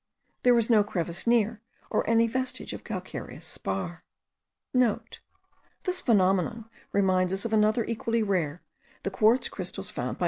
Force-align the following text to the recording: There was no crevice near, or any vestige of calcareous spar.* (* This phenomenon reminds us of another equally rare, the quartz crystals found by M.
There 0.41 0.55
was 0.55 0.67
no 0.67 0.83
crevice 0.83 1.27
near, 1.27 1.61
or 1.91 2.09
any 2.09 2.25
vestige 2.25 2.73
of 2.73 2.83
calcareous 2.83 3.45
spar.* 3.45 4.03
(* 5.31 5.83
This 5.83 6.01
phenomenon 6.01 6.67
reminds 6.91 7.33
us 7.33 7.45
of 7.45 7.53
another 7.53 7.85
equally 7.85 8.23
rare, 8.23 8.63
the 9.03 9.11
quartz 9.11 9.47
crystals 9.47 9.91
found 9.91 10.17
by 10.17 10.19
M. 10.19 10.19